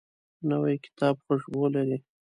[0.49, 1.97] نوی کتاب خوشبو لري